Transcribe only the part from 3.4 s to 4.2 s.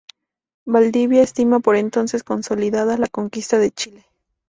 de Chile.